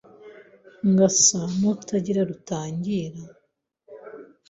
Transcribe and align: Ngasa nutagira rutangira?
Ngasa 0.91 1.39
nutagira 1.57 2.21
rutangira? 2.29 3.21